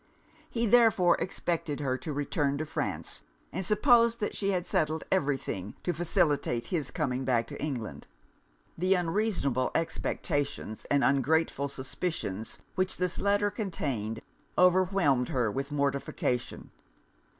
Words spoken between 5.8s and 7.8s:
to facilitate his coming back to